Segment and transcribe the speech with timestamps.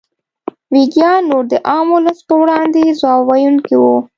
[0.73, 3.97] ویګیان نور د عام ولس په وړاندې ځواب ویونکي وو.